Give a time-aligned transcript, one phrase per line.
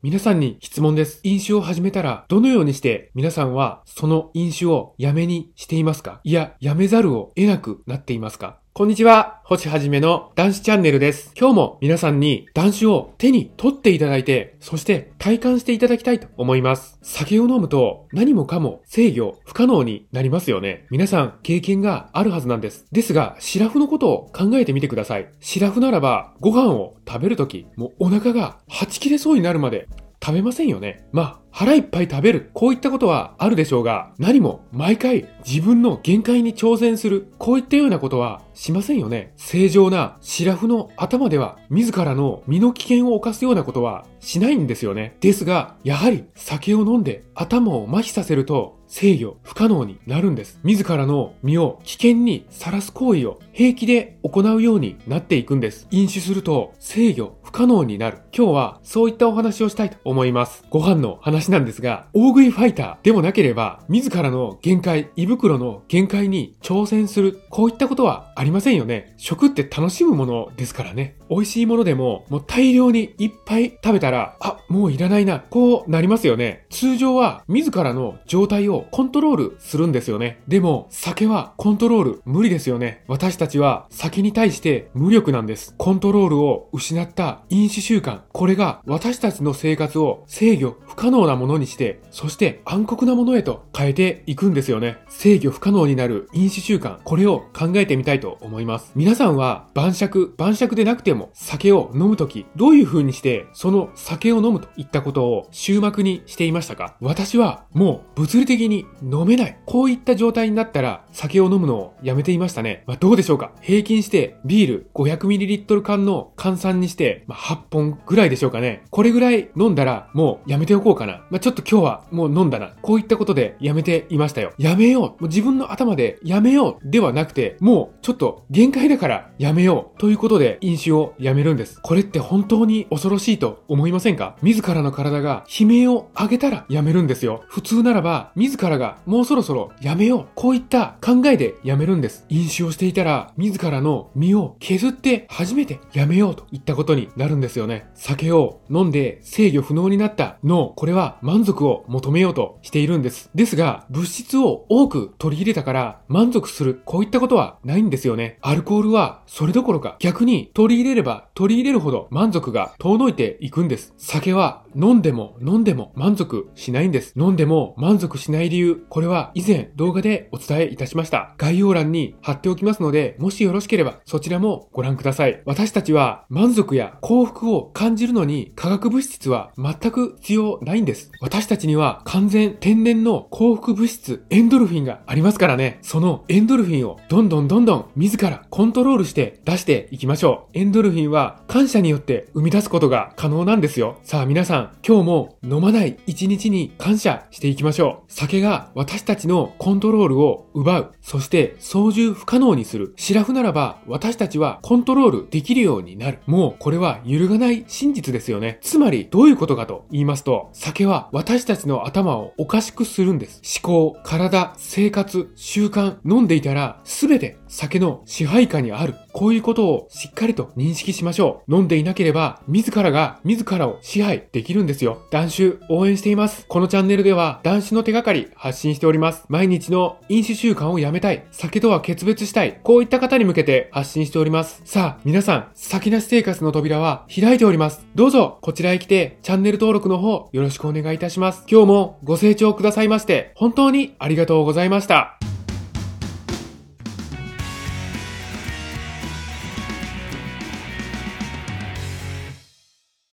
[0.00, 1.18] 皆さんに質問です。
[1.24, 6.20] 飲酒を始めたら、どのようにして皆さんはその飲酒をやめにしていますか？
[6.22, 8.60] いや、やめざるを得なくなっていますか？
[8.78, 11.32] こんにちは、星はじめの男子チャンネルです。
[11.36, 16.96] 今日も皆さんに男子を手に取っていただいて、そして体感していただきたいと思います。
[17.02, 20.86] 酒を飲むと何もかも制御不可能になりますよね。
[20.92, 22.86] 皆さん経験があるはずなんです。
[22.92, 25.28] ですが、シラフのことを考えてみてください。
[25.40, 29.88] シラフならば、ご飯を食べるとき、もうお腹がはち切れそうになるまで
[30.24, 31.04] 食べませんよね。
[31.10, 32.50] まあ、腹いっぱい食べる。
[32.54, 37.32] こういったことはあるでしょうが、何も毎回自分の限界に挑戦する。
[37.36, 39.32] こういったようなことはしませんよね。
[39.34, 45.16] 正常なシラフの頭では自らの身の危険を冒すようなことはしないんですよね。
[45.18, 50.60] ですが、やはり酒を飲んで頭を麻痺させると制御不可能になるんです。
[50.62, 55.86] 自らの身を危険にさらす行為を平気で行うようになっていくんです。
[55.90, 58.18] 飲酒すると制御不可能になる。
[58.36, 60.64] 今日はそういったお話をしたいと思います。
[60.70, 67.40] ご飯の話なんですが、大食いファイターでもなければ、自らの限界、胃袋の限界に挑戦する。
[67.50, 69.14] こういったことはありませんよね。
[69.16, 71.16] 食って楽しむものですからね。
[71.28, 75.40] 美味しいものでも、もう大量にいっぱい食べたら、あ、もういらないな。
[75.40, 76.64] こうなりますよね。
[76.70, 80.40] 通常は自らの状態をコントロールするんですよね。
[80.46, 83.02] でも、酒はコントロール無理ですよね。
[83.08, 85.74] 私たちは酒に対して無力なんです。
[85.76, 88.20] コントロールを失った飲酒習慣。
[88.32, 94.98] これが私たちの生活を制御不可能なものにして、そして暗黒なものへと変えていくんですよね。
[95.08, 96.98] 制御不可能になる飲酒習慣。
[97.02, 98.92] これを考えてみたいとと思います。
[98.94, 106.96] 皆さんは晩酌、晩酌でなくても酒を飲むとき、どういう風にしてその酒を飲むといったことを終幕にしていましたか？
[107.00, 109.58] 私はもう物理的に飲めない。
[109.64, 112.84] こういった状態になったら酒を飲むのをやめていましたね。
[112.86, 113.52] まあ、どうでしょうか？
[113.60, 118.84] 平均してビール 500ml 缶の換算にして、まあ、8本ぐらいでしょうかね。
[118.90, 121.24] これぐらい飲んだらもうやめておこうかな。
[121.30, 122.72] まあ、ちょっと今日はもう飲んだな。
[122.82, 124.52] こういったことでやめていましたよ。
[124.58, 125.02] やめよう。
[125.02, 128.17] もう自分の頭でやめようではなくて、もうちょっと
[128.50, 131.80] 限界だからやめようということで飲酒をやめるんです。
[131.82, 134.36] これって本当に恐ろしいと思いませんか？
[134.42, 137.42] 自らの体が悲鳴を上げたらやめるんですよ。
[137.48, 140.26] 普通ならば自らがもうそろそろやめよう。
[140.34, 142.26] こういった考えでやめるんです。
[142.28, 147.88] 飲酒をしていたら自らの身を削って初めてやめようといったことになるんですよね。
[147.94, 153.30] 酒を飲んで制御不能になった脳、これは満足を求めようとしているんです。
[153.34, 158.38] ですが、物質を多く取り入れたから満足する、こういったことはないんですよね。
[158.40, 163.94] アルコールはそれどころか逆に取り入れれば取り入れるほど満足が遠のいていくんです。
[163.96, 167.12] 酒は飲んでも飲んでも満足しないんです。
[167.16, 171.34] 飲んでも満足しない理由、これは以前動画でお伝えいたしました。
[171.38, 175.42] 概要欄に貼っておきますので、もしよろしければそちらもご覧ください。
[175.44, 181.10] 私たちは満足や幸福を感じるのに化学物質は全く必要ないんです。
[181.20, 185.78] 私たちには完全天然の幸福物質、エンドルフィンがありますからね。
[185.82, 190.58] そのエンドルフィンをどんどんどんどん自らコントロールして出していきましょう。
[190.58, 193.98] エンドルフィンは感謝によって生み出すことが可能なんですよ。
[194.04, 198.12] さあ皆さん、今日も飲まない一日に感謝していきましょう。
[198.12, 200.92] 酒が私たちのコントロールを奪う。
[201.02, 202.94] そして操縦不可能にする。
[202.96, 206.20] シラフならば私たちはコントロールできるようになる。
[206.26, 208.60] もうこれは揺るがない真実ですよね。
[208.62, 213.42] つまりどういうことかと言いますと、酒は私たちの頭をおかしくするんです。
[213.60, 218.94] 思考、体、生活、習慣、飲んでいたら全て酒の支配下にある。
[219.12, 221.56] こういうことをしっかりと認識しましょう。
[221.56, 225.02] 飲んでいなければ、自らが自らを支配できるんですよ。
[225.10, 226.46] 男子応援しています。
[226.48, 229.24] このチャンネルでは男子の手がかり発信しております。
[229.28, 231.24] 毎日の飲酒習慣をやめたい。
[231.32, 232.60] 酒とは決別したい。
[232.62, 234.62] こういった方に向けて発信しております。
[234.64, 237.86] さあ、皆さん、酒なし生活の扉は開いております。
[237.94, 241.44] どうぞ、こちらへ来て、チャンネル登録の方、よろしくお願いいたします。
[241.50, 245.18] 今日もご清聴くださいまして、本当にありがとうございました。